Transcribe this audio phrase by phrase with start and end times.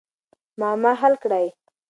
[0.59, 1.47] معما حل کړئ.